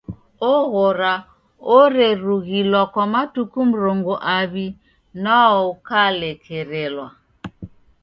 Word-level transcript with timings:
Oghora 0.53 1.13
orerughilwa 1.79 2.81
kwa 2.93 3.05
matuku 3.13 3.59
mrongo 3.69 4.13
aw'i 4.37 4.67
nwao 5.21 5.59
ukalekerelwa. 5.73 7.07